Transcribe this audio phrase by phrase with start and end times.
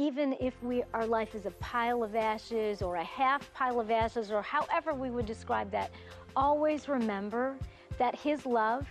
[0.00, 3.90] even if we, our life is a pile of ashes or a half pile of
[3.90, 5.90] ashes or however we would describe that,
[6.34, 7.54] always remember
[7.98, 8.86] that His love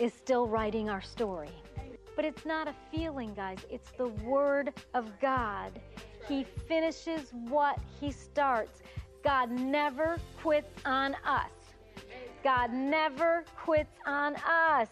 [0.00, 1.50] is still writing our story.
[2.14, 5.78] But it's not a feeling, guys, it's the Word of God.
[6.26, 8.80] He finishes what He starts.
[9.22, 11.50] God never quits on us.
[12.42, 14.88] God never quits on us.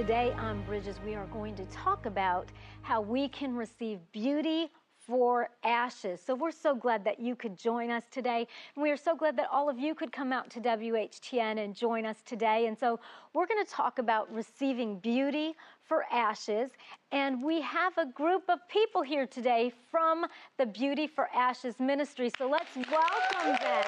[0.00, 2.48] Today on Bridges, we are going to talk about
[2.80, 6.22] how we can receive beauty for ashes.
[6.24, 8.48] So we're so glad that you could join us today.
[8.74, 11.74] And we are so glad that all of you could come out to WHTN and
[11.74, 12.66] join us today.
[12.66, 12.98] And so
[13.34, 16.70] we're going to talk about receiving beauty for ashes.
[17.12, 20.24] And we have a group of people here today from
[20.56, 22.32] the Beauty for Ashes ministry.
[22.38, 23.84] So let's welcome them.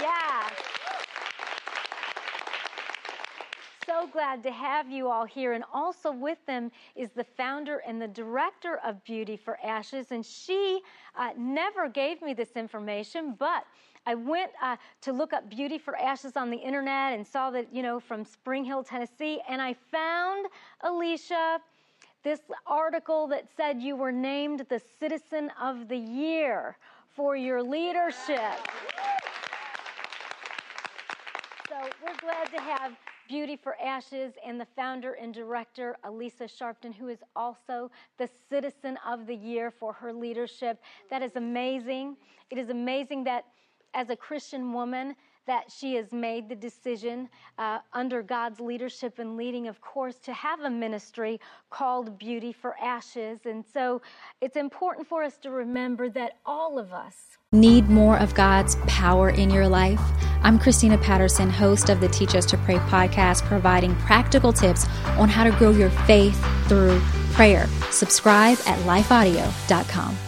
[0.00, 0.48] Yeah
[3.98, 5.54] so glad to have you all here.
[5.54, 10.08] And also with them is the founder and the director of Beauty for Ashes.
[10.10, 10.80] And she
[11.16, 13.64] uh, never gave me this information, but
[14.06, 17.74] I went uh, to look up Beauty for Ashes on the internet and saw that,
[17.74, 19.40] you know, from Spring Hill, Tennessee.
[19.48, 20.46] And I found,
[20.82, 21.58] Alicia,
[22.22, 26.76] this article that said you were named the Citizen of the Year
[27.16, 28.54] for your leadership.
[31.68, 32.96] So we're glad to have
[33.28, 38.98] Beauty for Ashes and the founder and director, Alicia Sharpton, who is also the Citizen
[39.06, 40.82] of the Year for her leadership.
[41.10, 42.16] That is amazing.
[42.50, 43.44] It is amazing that
[43.92, 45.14] as a Christian woman,
[45.48, 50.32] that she has made the decision uh, under God's leadership and leading, of course, to
[50.32, 51.40] have a ministry
[51.70, 53.40] called Beauty for Ashes.
[53.46, 54.00] And so
[54.40, 59.30] it's important for us to remember that all of us need more of God's power
[59.30, 60.00] in your life.
[60.42, 65.30] I'm Christina Patterson, host of the Teach Us to Pray podcast, providing practical tips on
[65.30, 67.00] how to grow your faith through
[67.32, 67.66] prayer.
[67.90, 70.27] Subscribe at lifeaudio.com.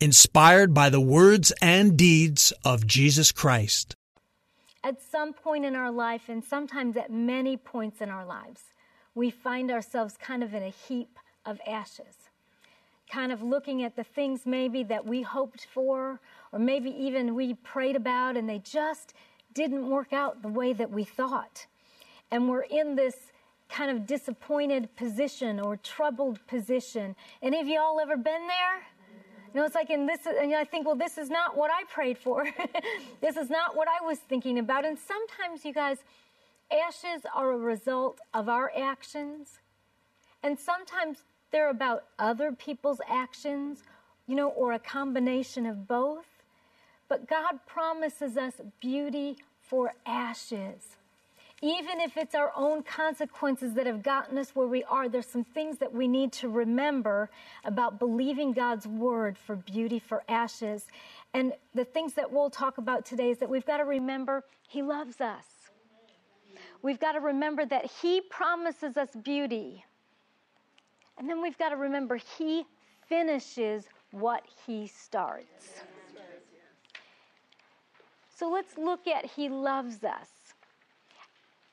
[0.00, 3.94] inspired by the words and deeds of Jesus Christ.
[4.82, 8.62] At some point in our life, and sometimes at many points in our lives,
[9.14, 12.28] we find ourselves kind of in a heap of ashes,
[13.10, 16.20] kind of looking at the things maybe that we hoped for,
[16.52, 19.14] or maybe even we prayed about, and they just
[19.54, 21.66] didn't work out the way that we thought.
[22.30, 23.14] And we're in this
[23.68, 27.16] kind of disappointed position or troubled position.
[27.42, 28.82] Any of y'all ever been there?
[29.54, 31.84] You know, it's like, and this, and I think, well, this is not what I
[31.84, 32.44] prayed for.
[33.20, 34.84] this is not what I was thinking about.
[34.84, 35.98] And sometimes, you guys,
[36.72, 39.60] ashes are a result of our actions.
[40.42, 41.18] And sometimes
[41.52, 43.84] they're about other people's actions,
[44.26, 46.26] you know, or a combination of both.
[47.08, 50.96] But God promises us beauty for ashes
[51.64, 55.44] even if it's our own consequences that have gotten us where we are, there's some
[55.44, 57.30] things that we need to remember
[57.64, 60.84] about believing God's word for beauty for ashes.
[61.32, 64.82] And the things that we'll talk about today is that we've got to remember He
[64.82, 65.46] loves us.
[66.82, 69.82] We've got to remember that He promises us beauty.
[71.16, 72.66] And then we've got to remember He
[73.08, 75.80] finishes what He starts.
[78.28, 80.28] So let's look at He loves us.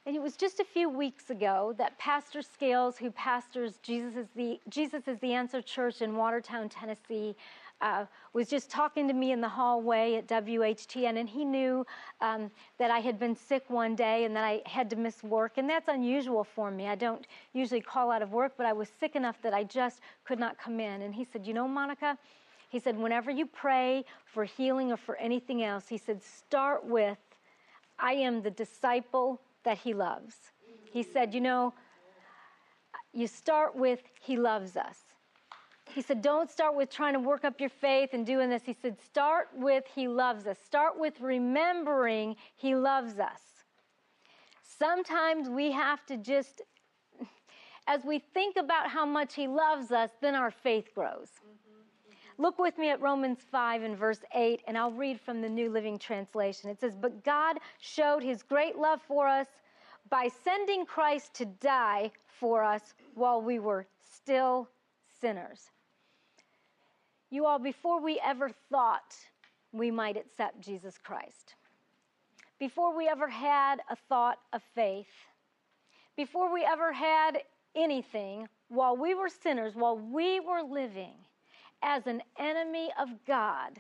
[0.05, 4.27] And it was just a few weeks ago that Pastor Scales, who pastors Jesus is
[4.35, 7.35] the, Jesus is the Answer Church in Watertown, Tennessee,
[7.81, 11.85] uh, was just talking to me in the hallway at WHTN, and he knew
[12.19, 15.53] um, that I had been sick one day and that I had to miss work,
[15.57, 16.87] and that's unusual for me.
[16.87, 20.01] I don't usually call out of work, but I was sick enough that I just
[20.25, 21.01] could not come in.
[21.01, 22.17] And he said, You know, Monica,
[22.71, 27.17] he said, whenever you pray for healing or for anything else, he said, start with,
[27.99, 30.35] I am the disciple that He loves.
[30.91, 31.73] He said, You know,
[33.13, 34.97] you start with He loves us.
[35.93, 38.63] He said, Don't start with trying to work up your faith and doing this.
[38.65, 40.57] He said, Start with He loves us.
[40.65, 43.41] Start with remembering He loves us.
[44.63, 46.61] Sometimes we have to just,
[47.87, 51.29] as we think about how much He loves us, then our faith grows.
[52.41, 55.69] Look with me at Romans 5 and verse 8, and I'll read from the New
[55.69, 56.71] Living Translation.
[56.71, 59.45] It says, But God showed his great love for us
[60.09, 62.09] by sending Christ to die
[62.39, 63.85] for us while we were
[64.15, 64.67] still
[65.19, 65.69] sinners.
[67.29, 69.15] You all, before we ever thought
[69.71, 71.53] we might accept Jesus Christ,
[72.57, 75.13] before we ever had a thought of faith,
[76.17, 77.43] before we ever had
[77.75, 81.13] anything, while we were sinners, while we were living
[81.81, 83.79] as an enemy of God,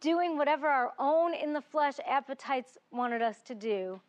[0.00, 4.00] doing whatever our own in the flesh appetites wanted us to do,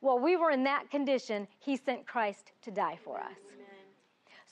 [0.00, 3.36] while we were in that condition, He sent Christ to die for us.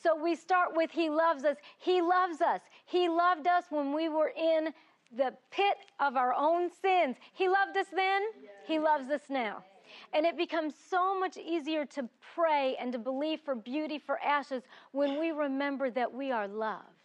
[0.00, 1.56] So we start with He loves us.
[1.79, 2.61] He loves us.
[2.85, 4.73] He loved us when we were in
[5.17, 7.17] the pit of our own sins.
[7.32, 8.23] He loved us then,
[8.67, 9.64] He loves us now.
[10.12, 14.62] And it becomes so much easier to pray and to believe for beauty for ashes
[14.93, 16.97] when we remember that we are loved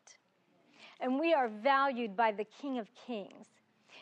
[1.04, 3.48] and we are valued by the King of Kings.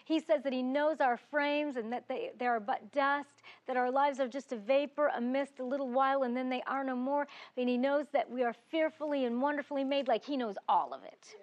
[0.05, 3.75] He says that He knows our frames and that they, they are but dust, that
[3.75, 6.83] our lives are just a vapor, a mist, a little while, and then they are
[6.83, 7.27] no more.
[7.57, 11.03] And He knows that we are fearfully and wonderfully made, like He knows all of
[11.03, 11.35] it.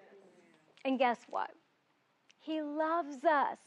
[0.85, 1.51] And guess what?
[2.39, 3.59] He loves us.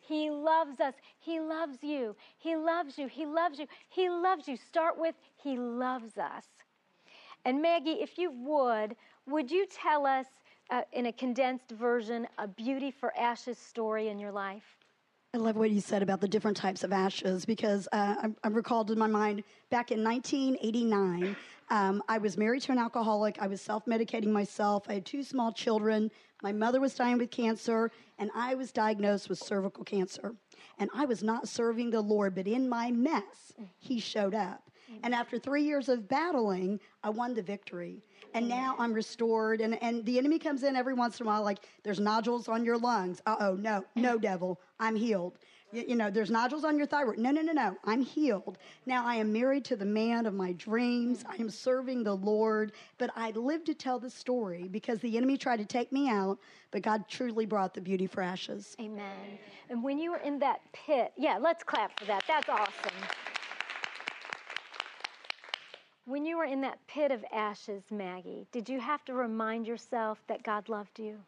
[0.00, 0.94] He loves us.
[1.18, 2.14] He loves you.
[2.36, 3.08] He loves you.
[3.08, 3.66] He loves you.
[3.88, 4.56] He loves you.
[4.56, 6.44] Start with He loves us.
[7.46, 8.96] And Maggie, if you would,
[9.26, 10.26] would you tell us
[10.70, 14.76] uh, in a condensed version, a beauty for ashes story in your life?
[15.34, 18.54] I love what you said about the different types of ashes because uh, I'm, I'm,
[18.54, 21.34] recalled in my mind back in 1989.
[21.70, 23.38] Um, I was married to an alcoholic.
[23.40, 24.84] I was self medicating myself.
[24.88, 26.08] I had two small children.
[26.42, 30.36] My mother was dying with cancer, and I was diagnosed with cervical cancer.
[30.78, 34.70] And I was not serving the Lord, but in my mess, He showed up.
[35.02, 38.02] And after three years of battling, I won the victory.
[38.34, 39.60] And now I'm restored.
[39.60, 42.64] And, and the enemy comes in every once in a while, like, there's nodules on
[42.64, 43.22] your lungs.
[43.26, 45.38] Uh oh, no, no, devil, I'm healed.
[45.72, 47.18] You, you know, there's nodules on your thyroid.
[47.18, 48.58] No, no, no, no, I'm healed.
[48.86, 51.24] Now I am married to the man of my dreams.
[51.28, 52.72] I am serving the Lord.
[52.98, 56.38] But I live to tell the story because the enemy tried to take me out,
[56.70, 58.76] but God truly brought the beauty for ashes.
[58.80, 59.38] Amen.
[59.70, 62.22] And when you were in that pit, yeah, let's clap for that.
[62.28, 63.33] That's awesome.
[66.06, 70.22] When you were in that pit of ashes, Maggie, did you have to remind yourself
[70.26, 71.18] that God loved you?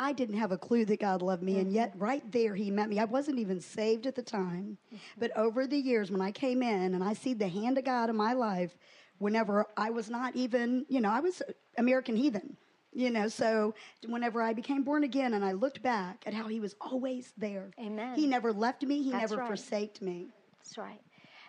[0.00, 1.60] I didn't have a clue that God loved me, mm-hmm.
[1.60, 2.98] and yet right there He met me.
[2.98, 4.96] I wasn't even saved at the time, mm-hmm.
[5.18, 8.10] but over the years when I came in and I see the hand of God
[8.10, 8.76] in my life,
[9.18, 11.42] whenever I was not even, you know, I was
[11.78, 12.56] American heathen,
[12.92, 13.28] you know.
[13.28, 13.74] So
[14.08, 17.70] whenever I became born again, and I looked back at how He was always there.
[17.78, 18.16] Amen.
[18.16, 19.02] He never left me.
[19.02, 19.48] He That's never right.
[19.48, 20.28] forsaked me.
[20.58, 21.00] That's right.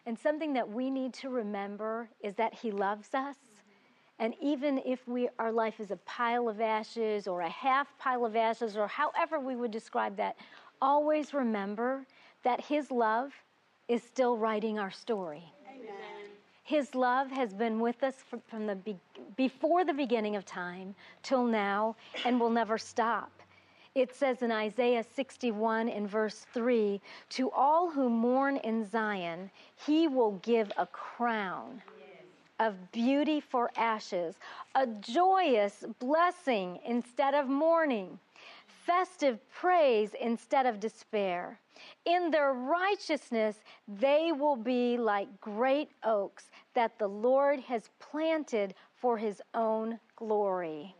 [0.05, 3.35] And something that we need to remember is that He loves us.
[4.19, 8.25] And even if we, our life is a pile of ashes or a half pile
[8.25, 10.35] of ashes or however we would describe that,
[10.81, 12.05] always remember
[12.43, 13.31] that His love
[13.87, 15.43] is still writing our story.
[15.67, 15.91] Amen.
[16.63, 18.99] His love has been with us from the be-
[19.35, 23.31] before the beginning of time till now and will never stop.
[23.93, 27.01] It says in Isaiah 61 in verse 3
[27.31, 29.51] To all who mourn in Zion,
[29.85, 31.81] he will give a crown
[32.61, 34.35] of beauty for ashes,
[34.75, 38.17] a joyous blessing instead of mourning,
[38.85, 41.59] festive praise instead of despair.
[42.05, 43.57] In their righteousness,
[43.87, 50.95] they will be like great oaks that the Lord has planted for his own glory.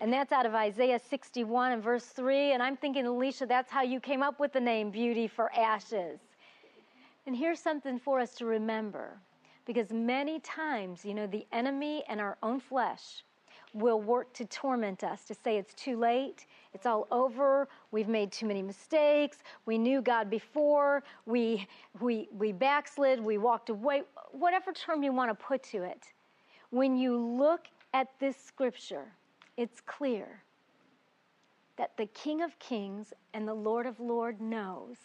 [0.00, 2.52] And that's out of Isaiah 61 and verse 3.
[2.52, 6.18] And I'm thinking, Alicia, that's how you came up with the name Beauty for Ashes.
[7.26, 9.18] And here's something for us to remember.
[9.66, 13.24] Because many times, you know, the enemy and our own flesh
[13.72, 18.30] will work to torment us, to say it's too late, it's all over, we've made
[18.30, 21.66] too many mistakes, we knew God before, we,
[22.00, 26.12] we, we backslid, we walked away, whatever term you want to put to it.
[26.70, 29.06] When you look at this scripture,
[29.56, 30.42] it's clear
[31.76, 34.96] that the King of Kings and the Lord of Lords knows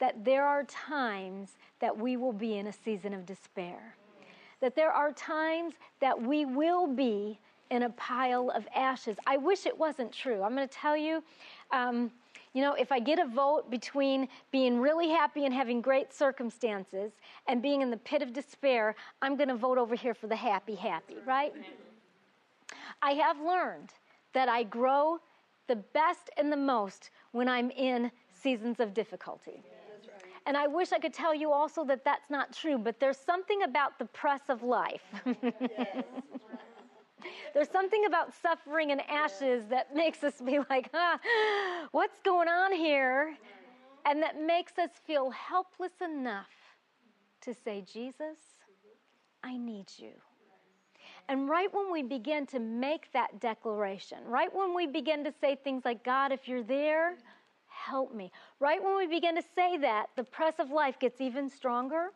[0.00, 3.96] that there are times that we will be in a season of despair.
[4.60, 7.38] That there are times that we will be
[7.70, 9.16] in a pile of ashes.
[9.26, 10.42] I wish it wasn't true.
[10.42, 11.22] I'm going to tell you,
[11.72, 12.10] um,
[12.52, 17.12] you know, if I get a vote between being really happy and having great circumstances
[17.48, 20.36] and being in the pit of despair, I'm going to vote over here for the
[20.36, 21.52] happy, happy, right?
[23.04, 23.90] I have learned
[24.32, 25.18] that I grow
[25.68, 29.62] the best and the most when I'm in seasons of difficulty.
[30.46, 33.62] And I wish I could tell you also that that's not true, but there's something
[33.62, 35.04] about the press of life.
[37.54, 41.18] There's something about suffering and ashes that makes us be like, ah,
[41.92, 43.34] what's going on here?
[44.04, 46.50] And that makes us feel helpless enough
[47.42, 48.36] to say, Jesus,
[49.42, 50.12] I need you.
[51.28, 55.56] And right when we begin to make that declaration, right when we begin to say
[55.56, 57.16] things like, God, if you're there,
[57.66, 58.30] help me.
[58.60, 62.10] Right when we begin to say that, the press of life gets even stronger.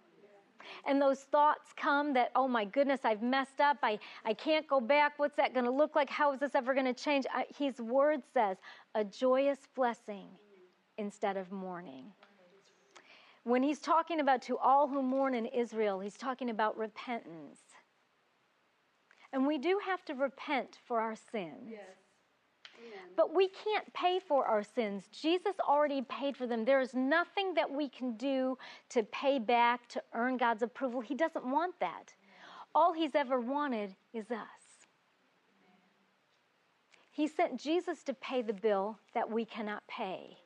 [0.87, 3.79] And those thoughts come that, oh my goodness, I've messed up.
[3.83, 5.19] I, I can't go back.
[5.19, 6.11] What's that going to look like?
[6.11, 7.25] How is this ever going to change?
[7.33, 8.59] I, his word says,
[8.95, 10.27] a joyous blessing
[10.99, 12.05] instead of mourning.
[13.45, 17.61] When he's talking about to all who mourn in Israel, he's talking about repentance.
[19.33, 21.69] And we do have to repent for our sins.
[21.71, 21.81] Yes.
[23.17, 25.09] But we can't pay for our sins.
[25.11, 26.65] Jesus already paid for them.
[26.65, 28.57] There is nothing that we can do
[28.91, 31.01] to pay back, to earn God's approval.
[31.01, 32.15] He doesn't want that.
[32.75, 34.87] All He's ever wanted is us.
[37.11, 40.39] He sent Jesus to pay the bill that we cannot pay.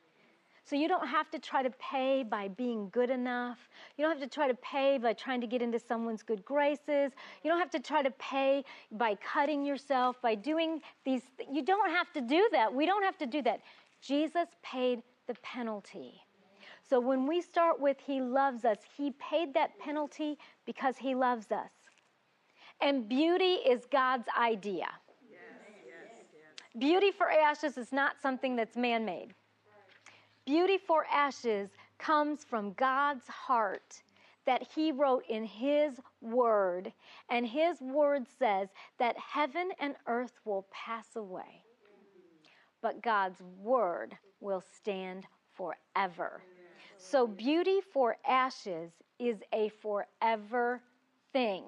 [0.65, 3.57] So you don't have to try to pay by being good enough.
[3.97, 7.11] You don't have to try to pay by trying to get into someone's good graces.
[7.43, 11.23] You don't have to try to pay by cutting yourself, by doing these.
[11.51, 12.73] You don't have to do that.
[12.73, 13.59] We don't have to do that.
[14.01, 16.21] Jesus paid the penalty.
[16.89, 21.51] So when we start with He loves us, He paid that penalty because He loves
[21.51, 21.71] us.
[22.81, 24.87] And beauty is God's idea.
[25.29, 25.39] Yes,
[25.85, 26.79] yes, yes.
[26.79, 29.33] Beauty for ashes is not something that's man made.
[30.45, 34.01] Beauty for ashes comes from God's heart
[34.45, 36.91] that He wrote in His Word.
[37.29, 38.69] And His Word says
[38.99, 41.63] that heaven and earth will pass away,
[42.81, 46.41] but God's Word will stand forever.
[46.97, 50.81] So, beauty for ashes is a forever
[51.31, 51.63] thing.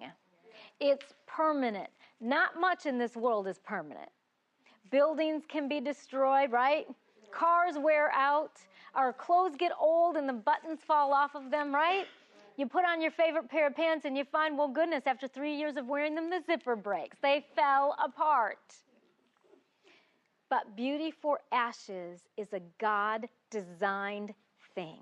[0.80, 1.90] It's permanent.
[2.20, 4.10] Not much in this world is permanent.
[4.92, 6.86] Buildings can be destroyed, right?
[7.36, 8.54] Cars wear out,
[8.96, 12.06] our clothes get old and the buttons fall off of them, right?
[12.58, 15.56] You put on your favorite pair of pants and you find, well, goodness, after three
[15.56, 17.18] years of wearing them, the zipper breaks.
[17.22, 18.74] They fell apart.
[20.50, 24.34] But beauty for ashes is a God designed
[24.74, 25.02] thing.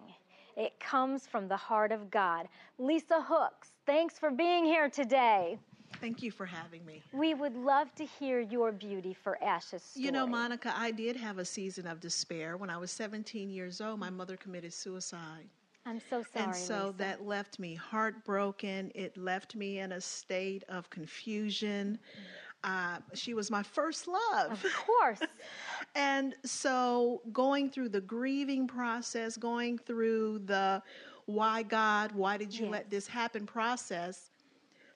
[0.58, 2.48] It comes from the heart of God.
[2.80, 5.60] Lisa Hooks, thanks for being here today.
[6.00, 7.02] Thank you for having me.
[7.12, 10.06] We would love to hear your beauty for ashes story.
[10.06, 12.58] You know, Monica, I did have a season of despair.
[12.58, 15.48] When I was 17 years old, my mother committed suicide.
[15.86, 16.46] I'm so sorry.
[16.46, 16.96] And so Lisa.
[16.98, 18.92] that left me heartbroken.
[18.96, 22.00] It left me in a state of confusion.
[22.64, 24.64] Uh, she was my first love.
[24.64, 25.20] Of course.
[25.96, 30.82] and so going through the grieving process, going through the
[31.26, 32.72] why God, why did you yes.
[32.72, 34.32] let this happen process,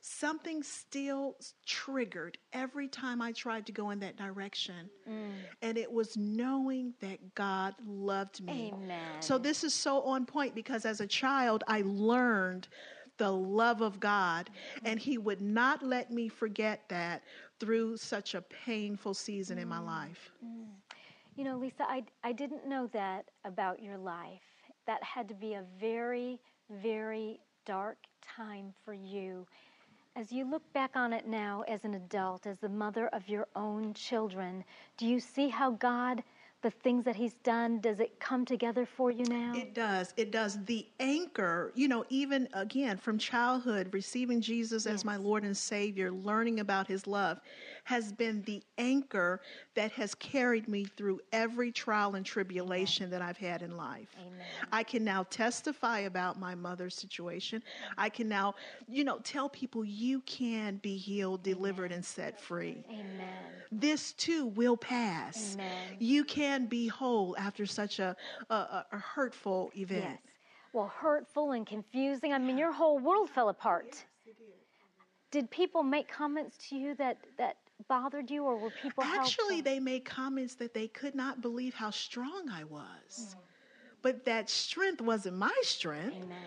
[0.08, 1.36] something still
[1.66, 4.90] triggered every time I tried to go in that direction.
[5.10, 5.32] Mm.
[5.62, 8.74] And it was knowing that God loved me.
[8.74, 9.22] Amen.
[9.22, 12.70] So this is so on point because as a child, I learned
[13.18, 14.50] the love of God,
[14.86, 17.24] and He would not let me forget that
[17.60, 19.64] through such a painful season mm.
[19.64, 19.88] in my mm.
[19.88, 20.32] life.
[20.46, 20.68] Mm.
[21.36, 24.42] You know, Lisa, I, I didn't know that about your life.
[24.86, 27.98] That had to be a very, very dark
[28.36, 29.46] time for you.
[30.18, 33.48] As you look back on it now as an adult, as the mother of your
[33.56, 34.64] own children,
[34.98, 36.24] do you see how God
[36.64, 39.54] the things that he's done does it come together for you now?
[39.56, 40.16] It does.
[40.18, 40.64] It does.
[40.66, 44.96] The anchor you know even again from childhood receiving jesus yes.
[44.96, 47.40] as my lord and savior learning about his love
[47.88, 49.40] has been the anchor
[49.74, 54.10] that has carried me through every trial and tribulation that I've had in life.
[54.20, 54.46] Amen.
[54.74, 57.64] I can now testify about my mother's situation.
[57.98, 58.56] I can now,
[58.90, 61.96] you know, tell people you can be healed, delivered, Amen.
[61.96, 62.84] and set free.
[62.90, 63.30] Amen.
[63.72, 65.54] This too will pass.
[65.54, 65.96] Amen.
[65.98, 68.18] You can be whole after such a,
[68.50, 70.04] a, a hurtful event.
[70.04, 70.20] Yes.
[70.74, 72.34] Well, hurtful and confusing.
[72.34, 73.88] I mean, your whole world fell apart.
[74.26, 74.36] Yes,
[75.32, 79.62] did people make comments to you that that bothered you, or were people actually?
[79.62, 82.82] They made comments that they could not believe how strong I was,
[83.20, 83.36] mm.
[84.02, 86.18] but that strength wasn't my strength.
[86.18, 86.38] Amen.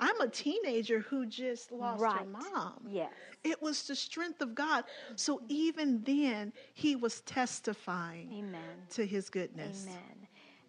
[0.00, 2.20] I'm a teenager who just lost right.
[2.20, 2.86] her mom.
[2.88, 3.12] Yes.
[3.42, 4.84] It was the strength of God.
[5.16, 8.60] So even then, he was testifying Amen.
[8.90, 9.86] to his goodness.
[9.88, 10.28] Amen.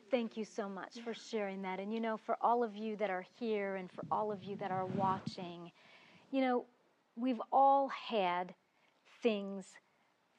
[0.09, 1.79] Thank you so much for sharing that.
[1.79, 4.55] And you know, for all of you that are here and for all of you
[4.55, 5.71] that are watching,
[6.31, 6.65] you know,
[7.15, 8.55] we've all had
[9.21, 9.65] things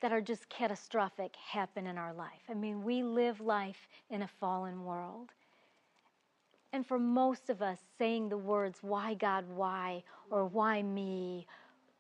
[0.01, 2.43] that are just catastrophic happen in our life.
[2.49, 5.31] I mean, we live life in a fallen world.
[6.73, 11.47] And for most of us, saying the words, why God, why, or why me,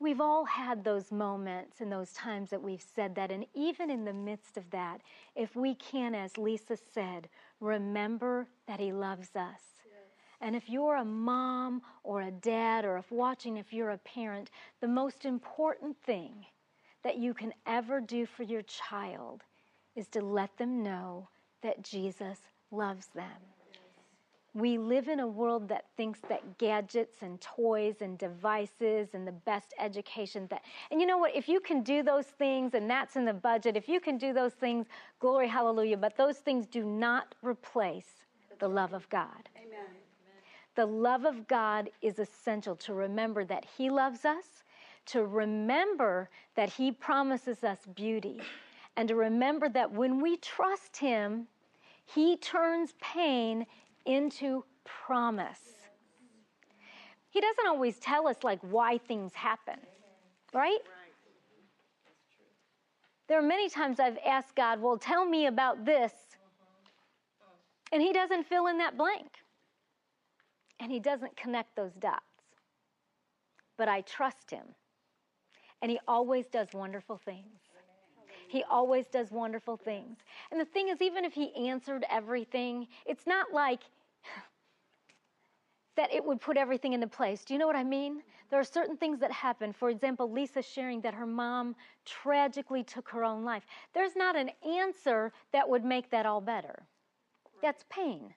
[0.00, 3.30] We've all had those moments and those times that we've said that.
[3.30, 5.02] And even in the midst of that,
[5.36, 7.28] if we can, as Lisa said,
[7.60, 9.60] remember that He loves us.
[10.40, 14.50] And if you're a mom or a dad, or if watching, if you're a parent,
[14.80, 16.46] the most important thing
[17.02, 19.42] that you can ever do for your child
[19.96, 21.28] is to let them know
[21.62, 22.38] that Jesus
[22.70, 23.26] loves them.
[24.52, 29.32] We live in a world that thinks that gadgets and toys and devices and the
[29.32, 33.14] best education that, and you know what, if you can do those things and that's
[33.14, 34.86] in the budget, if you can do those things,
[35.20, 38.24] glory, hallelujah, but those things do not replace
[38.58, 39.48] the love of God.
[39.56, 39.86] Amen.
[40.74, 44.64] The love of God is essential to remember that He loves us,
[45.06, 48.40] to remember that He promises us beauty,
[48.96, 51.46] and to remember that when we trust Him,
[52.04, 53.66] He turns pain
[54.06, 55.60] into promise.
[57.30, 59.78] He doesn't always tell us like why things happen,
[60.52, 60.80] right?
[63.28, 66.12] There are many times I've asked God, well, tell me about this.
[67.92, 69.28] And He doesn't fill in that blank.
[70.80, 72.24] And He doesn't connect those dots.
[73.78, 74.64] But I trust Him.
[75.82, 77.60] And He always does wonderful things.
[78.48, 80.18] He always does wonderful things.
[80.50, 83.82] And the thing is, even if he answered everything, it's not like
[85.96, 87.44] that it would put everything into place.
[87.44, 88.22] Do you know what I mean?
[88.50, 89.72] There are certain things that happen.
[89.72, 93.64] For example, Lisa sharing that her mom tragically took her own life.
[93.94, 96.82] There's not an answer that would make that all better.
[97.62, 98.34] That's pain.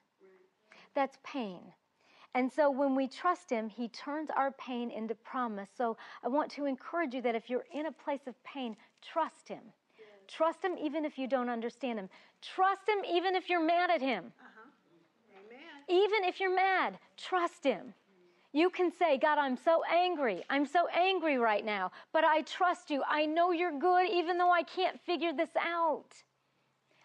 [0.94, 1.60] That's pain.
[2.34, 5.68] And so when we trust Him, He turns our pain into promise.
[5.76, 9.48] So I want to encourage you that if you're in a place of pain, trust
[9.48, 9.62] Him.
[10.26, 12.08] Trust Him even if you don't understand Him.
[12.42, 14.32] Trust Him even if you're mad at Him.
[14.40, 14.70] Uh-huh.
[15.88, 17.94] Even if you're mad, trust Him.
[18.52, 20.44] You can say, God, I'm so angry.
[20.48, 23.02] I'm so angry right now, but I trust you.
[23.08, 26.22] I know you're good even though I can't figure this out.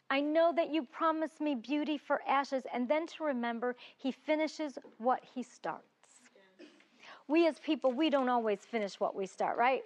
[0.09, 4.77] I know that you promised me beauty for ashes, and then to remember, He finishes
[4.97, 5.85] what He starts.
[7.27, 9.83] We as people, we don't always finish what we start, right?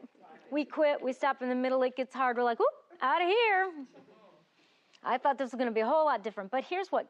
[0.49, 2.37] We quit, we stop in the middle, it gets hard.
[2.37, 2.69] We're like, whoop,
[3.01, 3.71] out of here.
[5.03, 6.51] I thought this was going to be a whole lot different.
[6.51, 7.09] But here's what,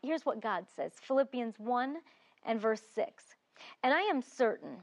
[0.00, 1.96] here's what God says Philippians 1
[2.46, 3.24] and verse 6.
[3.82, 4.78] And I am certain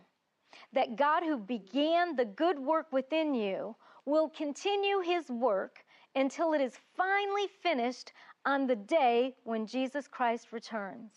[0.73, 5.83] that God, who began the good work within you, will continue his work
[6.15, 8.13] until it is finally finished
[8.45, 11.11] on the day when Jesus Christ returns.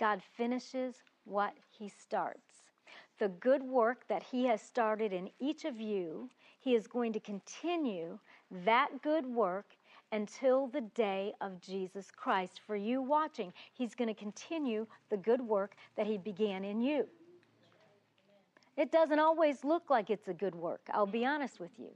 [0.00, 2.70] God finishes what he starts.
[3.18, 6.28] The good work that he has started in each of you
[6.62, 8.18] he is going to continue
[8.64, 9.66] that good work
[10.12, 12.60] until the day of Jesus Christ.
[12.64, 17.08] For you watching, He's going to continue the good work that He began in you.
[18.76, 21.90] It doesn't always look like it's a good work, I'll be honest with you.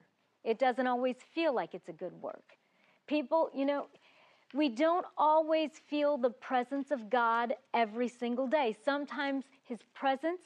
[0.46, 2.56] It doesn't always feel like it's a good work.
[3.06, 3.88] People, you know,
[4.54, 8.74] we don't always feel the presence of God every single day.
[8.84, 10.40] Sometimes His presence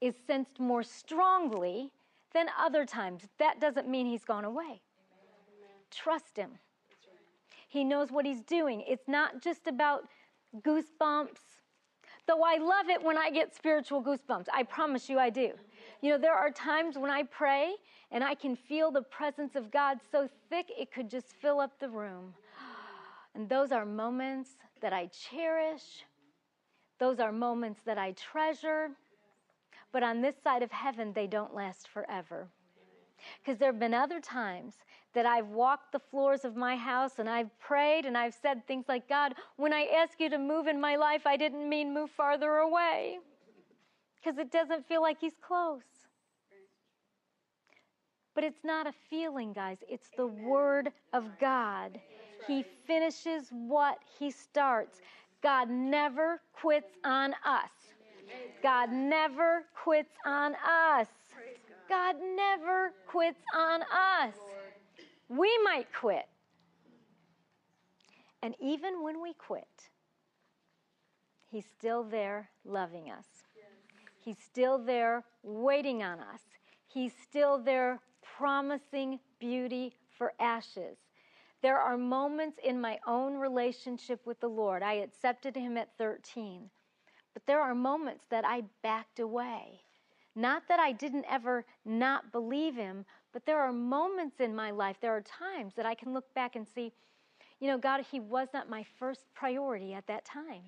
[0.00, 1.90] is sensed more strongly
[2.32, 3.22] than other times.
[3.38, 4.64] That doesn't mean he's gone away.
[4.64, 4.80] Amen.
[5.90, 6.50] Trust him.
[7.68, 8.84] He knows what he's doing.
[8.86, 10.04] It's not just about
[10.60, 11.40] goosebumps.
[12.26, 14.46] Though I love it when I get spiritual goosebumps.
[14.52, 15.52] I promise you I do.
[16.06, 17.74] You know, there are times when I pray
[18.12, 21.80] and I can feel the presence of God so thick it could just fill up
[21.80, 22.32] the room.
[23.34, 26.04] And those are moments that I cherish.
[27.00, 28.90] Those are moments that I treasure.
[29.90, 32.46] But on this side of heaven, they don't last forever.
[33.42, 34.76] Because there have been other times
[35.12, 38.84] that I've walked the floors of my house and I've prayed and I've said things
[38.88, 42.10] like, God, when I ask you to move in my life, I didn't mean move
[42.12, 43.18] farther away.
[44.26, 45.95] Because it doesn't feel like He's close.
[48.36, 51.98] But it's not a feeling, guys, it's the Word of God.
[52.46, 55.00] He finishes what He starts.
[55.42, 57.70] God never quits on us.
[58.62, 61.06] God never quits on us.
[61.88, 64.34] God never quits on us.
[65.30, 66.26] We might quit.
[68.42, 69.88] And even when we quit,
[71.50, 73.24] He's still there loving us.
[74.20, 76.42] He's still there waiting on us.
[76.86, 78.00] He's still there
[78.36, 80.96] promising beauty for ashes.
[81.62, 84.82] There are moments in my own relationship with the Lord.
[84.82, 86.68] I accepted Him at 13.
[87.34, 89.80] But there are moments that I backed away.
[90.34, 94.96] Not that I didn't ever not believe him, but there are moments in my life,
[95.00, 96.92] there are times that I can look back and see,
[97.58, 100.62] you know, God, he was not my first priority at that time.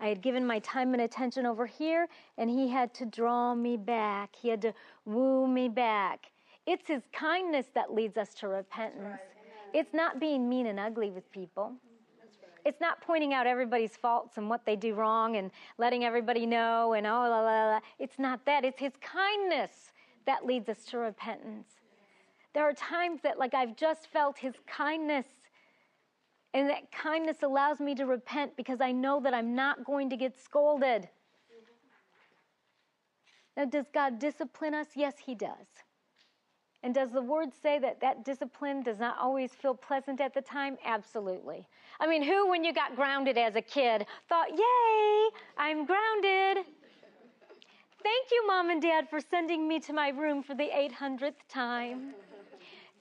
[0.00, 2.08] I had given my time and attention over here,
[2.38, 4.34] and He had to draw me back.
[4.34, 4.72] He had to
[5.04, 6.32] woo me back.
[6.70, 9.02] It's His kindness that leads us to repentance.
[9.02, 9.74] Right.
[9.74, 11.72] It's not being mean and ugly with people.
[12.64, 16.92] It's not pointing out everybody's faults and what they do wrong and letting everybody know
[16.92, 17.80] and oh, la, la, la.
[17.98, 18.64] It's not that.
[18.64, 19.92] It's His kindness
[20.26, 21.70] that leads us to repentance.
[22.54, 25.26] There are times that, like, I've just felt His kindness
[26.54, 30.16] and that kindness allows me to repent because I know that I'm not going to
[30.16, 31.08] get scolded.
[33.56, 34.86] Now, does God discipline us?
[34.94, 35.66] Yes, He does.
[36.82, 40.40] And does the word say that that discipline does not always feel pleasant at the
[40.40, 40.78] time?
[40.84, 41.66] Absolutely.
[42.00, 46.64] I mean, who, when you got grounded as a kid, thought, Yay, I'm grounded?
[48.02, 52.14] Thank you, Mom and Dad, for sending me to my room for the 800th time.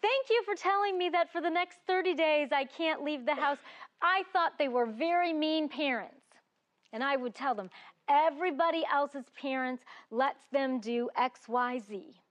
[0.01, 3.35] Thank you for telling me that for the next 30 days I can't leave the
[3.35, 3.57] house.
[4.01, 6.15] I thought they were very mean parents.
[6.91, 7.69] And I would tell them,
[8.09, 11.95] everybody else's parents lets them do X, Y, Z.
[11.95, 12.28] And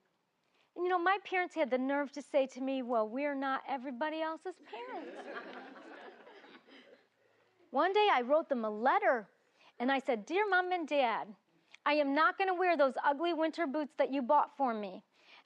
[0.78, 4.22] you know, my parents had the nerve to say to me, Well, we're not everybody
[4.22, 5.10] else's parents.
[7.70, 9.26] One day I wrote them a letter
[9.80, 11.28] and I said, Dear mom and dad,
[11.84, 15.02] I am not going to wear those ugly winter boots that you bought for me.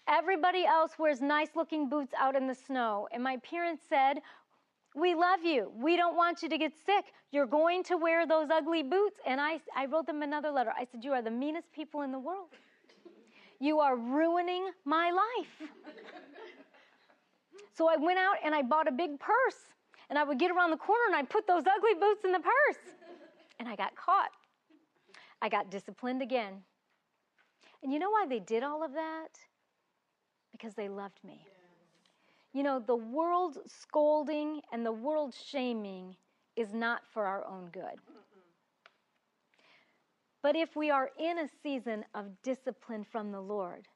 [0.08, 3.08] Everybody else wears nice looking boots out in the snow.
[3.12, 4.18] And my parents said,
[4.94, 5.72] We love you.
[5.74, 7.06] We don't want you to get sick.
[7.30, 9.16] You're going to wear those ugly boots.
[9.26, 10.72] And I, I wrote them another letter.
[10.76, 12.48] I said, You are the meanest people in the world.
[13.62, 15.70] You are ruining my life.
[17.76, 19.60] so I went out and I bought a big purse.
[20.10, 22.40] And I would get around the corner and I'd put those ugly boots in the
[22.40, 22.82] purse.
[23.58, 24.30] And I got caught.
[25.40, 26.54] I got disciplined again.
[27.82, 29.38] And you know why they did all of that?
[30.52, 31.44] because they loved me.
[32.52, 36.14] You know, the world scolding and the world shaming
[36.54, 37.98] is not for our own good.
[40.42, 43.86] But if we are in a season of discipline from the Lord,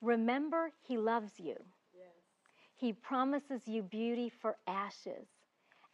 [0.00, 1.56] remember He loves you.
[2.76, 5.26] He promises you beauty for ashes,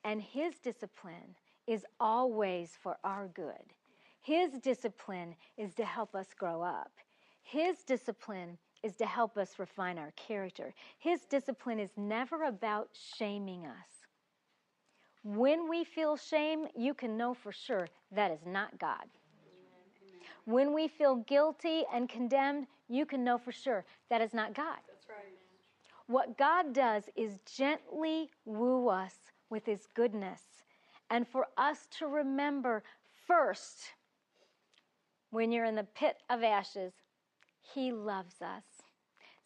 [0.04, 3.72] and His discipline is always for our good.
[4.20, 6.90] His discipline is to help us grow up.
[7.42, 10.74] His discipline is to help us refine our character.
[10.98, 14.01] His discipline is never about shaming us.
[15.24, 19.06] When we feel shame, you can know for sure that is not God.
[20.44, 24.78] When we feel guilty and condemned, you can know for sure that is not God.
[24.88, 25.38] That's right.
[26.08, 29.14] What God does is gently woo us
[29.50, 30.40] with His goodness
[31.10, 32.82] and for us to remember
[33.26, 33.92] first,
[35.30, 36.92] when you're in the pit of ashes,
[37.60, 38.64] He loves us.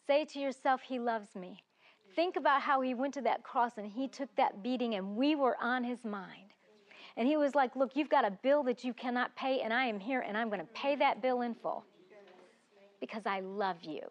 [0.07, 1.63] Say to yourself, He loves me.
[2.17, 5.35] Think about how He went to that cross and He took that beating, and we
[5.35, 6.51] were on His mind.
[7.15, 9.85] And He was like, Look, you've got a bill that you cannot pay, and I
[9.85, 11.85] am here, and I'm going to pay that bill in full
[12.99, 14.01] because I love you.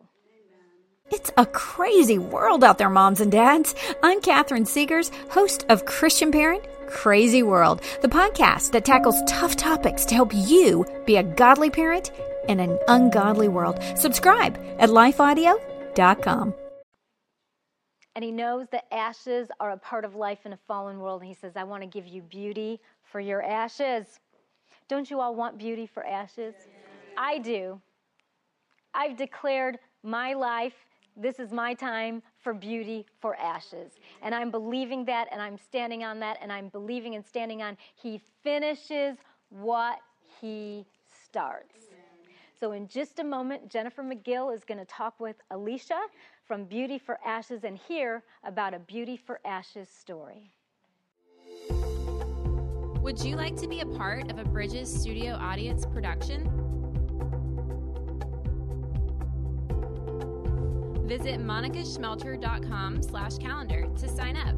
[1.11, 3.75] It's a crazy world out there, moms and dads.
[4.05, 10.05] I'm Catherine Segars, host of Christian Parent Crazy World, the podcast that tackles tough topics
[10.05, 12.13] to help you be a godly parent
[12.49, 13.81] in an ungodly world.
[13.97, 16.55] Subscribe at lifeaudio.com
[18.17, 21.21] and he knows that ashes are a part of life in a fallen world.
[21.21, 24.21] And he says, I want to give you beauty for your ashes.
[24.89, 26.55] Don't you all want beauty for ashes?
[27.19, 27.79] I do.
[28.95, 30.73] I've declared my life,
[31.15, 33.93] this is my time for beauty for ashes.
[34.23, 37.77] And I'm believing that, and I'm standing on that, and I'm believing and standing on.
[37.97, 39.19] He finishes
[39.51, 39.99] what
[40.41, 40.87] he
[41.27, 41.75] starts.
[42.59, 46.01] So, in just a moment, Jennifer McGill is going to talk with Alicia
[46.47, 50.51] from Beauty for Ashes and hear about a Beauty for Ashes story.
[53.03, 56.45] Would you like to be a part of a Bridges Studio Audience production?
[61.07, 64.57] Visit monicaschmelter.com slash calendar to sign up.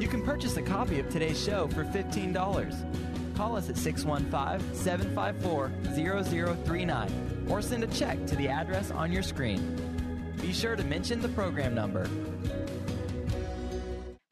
[0.00, 5.72] You can purchase a copy of today's show for $15 call us at 615 754
[5.94, 10.34] 0039 or send a check to the address on your screen.
[10.42, 12.06] Be sure to mention the program number.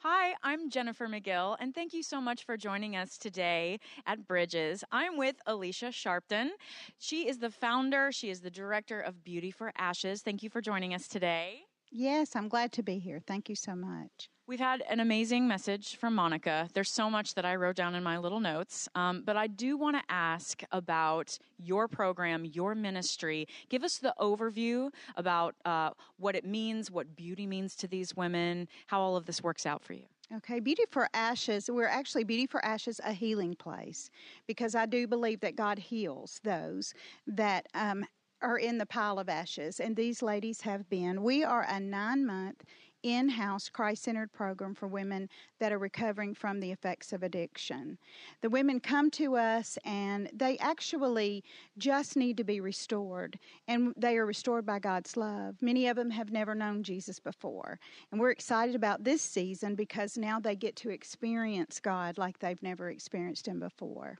[0.00, 4.84] Hi, I'm Jennifer McGill, and thank you so much for joining us today at Bridges.
[4.92, 6.50] I'm with Alicia Sharpton.
[6.98, 10.20] She is the founder, she is the director of Beauty for Ashes.
[10.20, 11.67] Thank you for joining us today.
[11.90, 13.20] Yes, I'm glad to be here.
[13.26, 14.28] Thank you so much.
[14.46, 16.70] We've had an amazing message from Monica.
[16.72, 19.76] There's so much that I wrote down in my little notes, um, but I do
[19.76, 23.46] want to ask about your program, your ministry.
[23.68, 28.68] Give us the overview about uh, what it means, what beauty means to these women,
[28.86, 30.04] how all of this works out for you.
[30.34, 34.10] Okay, Beauty for Ashes, we're actually Beauty for Ashes a healing place
[34.46, 36.92] because I do believe that God heals those
[37.26, 38.04] that um,
[38.42, 41.22] are in the pile of ashes, and these ladies have been.
[41.22, 42.64] We are a nine month
[43.02, 45.28] in house Christ centered program for women
[45.60, 47.98] that are recovering from the effects of addiction.
[48.40, 51.44] The women come to us and they actually
[51.76, 55.56] just need to be restored, and they are restored by God's love.
[55.60, 57.78] Many of them have never known Jesus before,
[58.10, 62.62] and we're excited about this season because now they get to experience God like they've
[62.62, 64.18] never experienced Him before.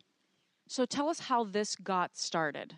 [0.68, 2.76] So tell us how this got started.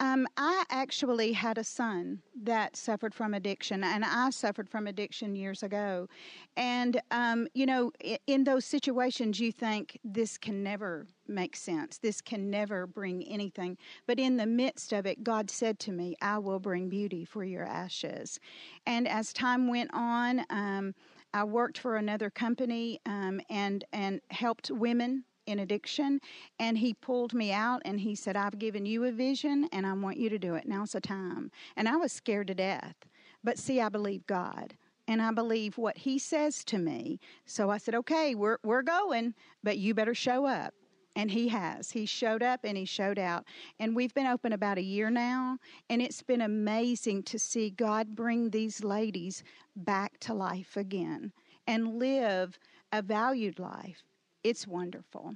[0.00, 5.34] Um, I actually had a son that suffered from addiction, and I suffered from addiction
[5.34, 6.08] years ago.
[6.56, 7.90] And, um, you know,
[8.26, 11.98] in, those situations, you think this can never make sense.
[11.98, 13.76] This can never bring anything.
[14.06, 17.42] But in the midst of it, God said to me, I will bring beauty for
[17.42, 18.38] your ashes.
[18.86, 20.94] And as time went on, um,
[21.34, 26.20] I worked for another company um, and and helped women in addiction.
[26.58, 29.94] And he pulled me out and he said, I've given you a vision and I
[29.94, 30.68] want you to do it.
[30.68, 31.50] Now's the time.
[31.76, 32.94] And I was scared to death.
[33.42, 34.76] But see, I believe God
[35.08, 37.18] and I believe what he says to me.
[37.46, 40.74] So I said, okay, we're, we're going, but you better show up.
[41.16, 41.90] And he has.
[41.90, 43.44] He showed up and he showed out.
[43.80, 45.58] And we've been open about a year now.
[45.90, 49.42] And it's been amazing to see God bring these ladies
[49.74, 51.32] back to life again
[51.66, 52.58] and live
[52.92, 54.04] a valued life
[54.48, 55.34] it's wonderful.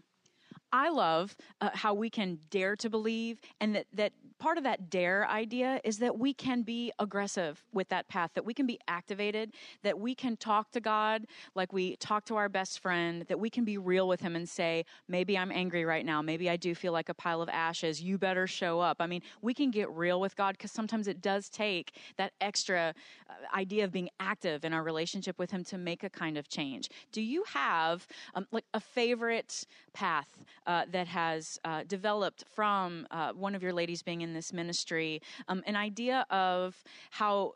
[0.73, 4.91] I love uh, how we can dare to believe, and that, that part of that
[4.91, 8.79] dare idea is that we can be aggressive with that path, that we can be
[8.89, 13.39] activated, that we can talk to God like we talk to our best friend, that
[13.39, 16.57] we can be real with Him and say, maybe I'm angry right now, maybe I
[16.57, 18.97] do feel like a pile of ashes, you better show up.
[19.01, 22.95] I mean, we can get real with God because sometimes it does take that extra
[23.29, 26.49] uh, idea of being active in our relationship with Him to make a kind of
[26.49, 26.89] change.
[27.13, 30.27] Do you have um, like a favorite path?
[30.67, 35.21] Uh, that has uh, developed from uh, one of your ladies being in this ministry,
[35.49, 37.53] um, an idea of how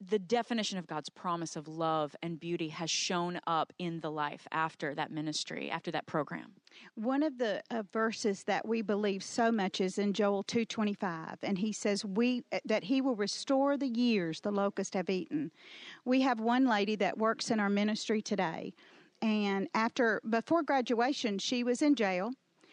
[0.00, 4.46] the definition of God's promise of love and beauty has shown up in the life
[4.50, 6.52] after that ministry, after that program.
[6.94, 11.58] One of the uh, verses that we believe so much is in Joel 2:25 and
[11.58, 15.50] he says we uh, that he will restore the years the locusts have eaten.
[16.04, 18.74] We have one lady that works in our ministry today
[19.24, 22.30] and after before graduation she was in jail.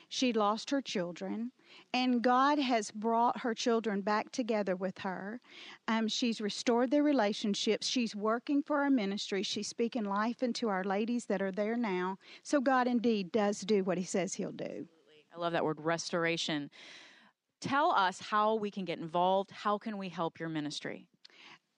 [0.10, 1.52] She lost her children
[1.94, 5.40] and god has brought her children back together with her.
[5.88, 7.88] Um, she's restored their relationships.
[7.88, 9.42] She's working for our ministry.
[9.42, 12.18] She's speaking life into our ladies that are there now.
[12.44, 14.86] So god indeed does do what he says he'll do.
[15.34, 16.70] I love that word restoration.
[17.62, 19.52] Tell us how we can get involved.
[19.52, 21.08] How can we help your ministry?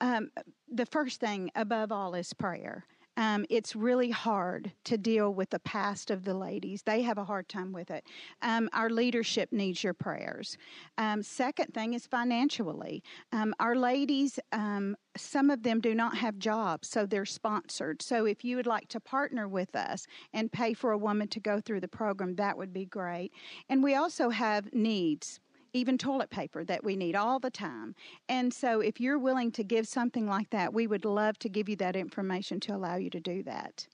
[0.02, 0.32] Um,
[0.68, 2.84] the first thing above all is prayer
[3.18, 6.82] um, it's really hard to deal with the past of the ladies.
[6.84, 8.06] They have a hard time with it.
[8.42, 10.58] Um, our leadership needs your prayers.
[10.98, 13.04] Um, second thing is financially.
[13.32, 18.02] Um, our ladies, um, some of them do not have jobs, so they're sponsored.
[18.02, 21.40] So if you would like to partner with us and pay for a woman to
[21.40, 23.32] go through the program, that would be great.
[23.70, 25.40] And we also have needs
[25.74, 27.96] even toilet paper that we need all the time.
[28.30, 31.68] And so, if you're willing to give something like that, we would love to give
[31.68, 33.88] you that information to allow you to do that.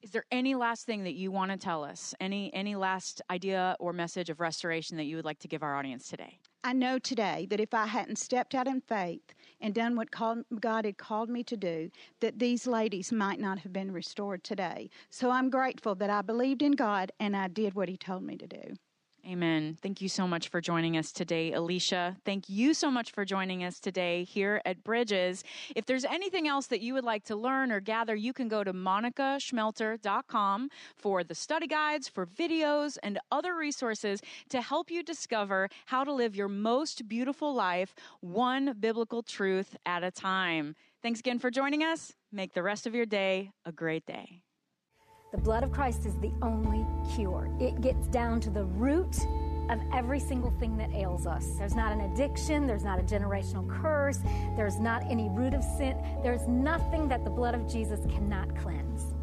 [0.00, 2.14] Is there any last thing that you want to tell us?
[2.20, 5.76] Any any last idea or message of restoration that you would like to give our
[5.76, 6.38] audience today?
[6.62, 9.22] I know today that if I hadn't stepped out in faith
[9.60, 13.58] and done what called, God had called me to do, that these ladies might not
[13.60, 14.88] have been restored today.
[15.10, 18.36] So I'm grateful that I believed in God and I did what He told me
[18.36, 18.76] to do.
[19.28, 19.76] Amen.
[19.82, 22.16] Thank you so much for joining us today, Alicia.
[22.24, 25.44] Thank you so much for joining us today here at Bridges.
[25.76, 28.64] If there's anything else that you would like to learn or gather, you can go
[28.64, 35.68] to monicaschmelter.com for the study guides, for videos, and other resources to help you discover
[35.86, 40.74] how to live your most beautiful life, one biblical truth at a time.
[41.02, 42.14] Thanks again for joining us.
[42.32, 44.40] Make the rest of your day a great day.
[45.30, 47.50] The blood of Christ is the only cure.
[47.60, 49.18] It gets down to the root
[49.68, 51.50] of every single thing that ails us.
[51.58, 54.20] There's not an addiction, there's not a generational curse,
[54.56, 56.02] there's not any root of sin.
[56.22, 59.14] There's nothing that the blood of Jesus cannot cleanse.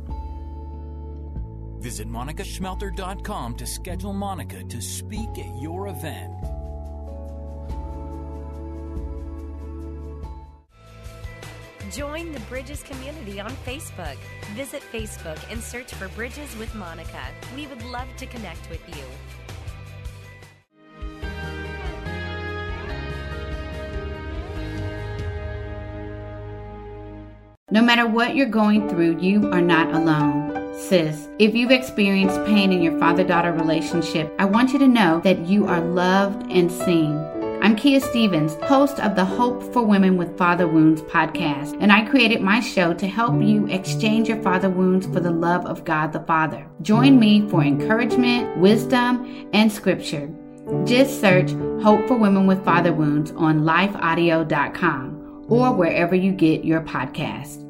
[1.79, 6.33] Visit monicaschmelter.com to schedule Monica to speak at your event.
[11.91, 14.17] Join the Bridges community on Facebook.
[14.55, 17.21] Visit Facebook and search for Bridges with Monica.
[17.55, 19.03] We would love to connect with you.
[27.71, 30.73] No matter what you're going through, you are not alone.
[30.79, 35.19] Sis, if you've experienced pain in your father daughter relationship, I want you to know
[35.21, 37.34] that you are loved and seen.
[37.65, 42.05] I'm Kia Stevens, host of the Hope for Women with Father Wounds podcast, and I
[42.05, 46.13] created my show to help you exchange your father wounds for the love of God
[46.13, 46.67] the Father.
[46.83, 50.29] Join me for encouragement, wisdom, and scripture.
[50.83, 56.81] Just search Hope for Women with Father Wounds on lifeaudio.com or wherever you get your
[56.81, 57.64] podcast.